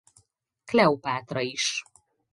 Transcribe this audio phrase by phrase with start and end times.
[0.69, 1.67] Kleopátra is.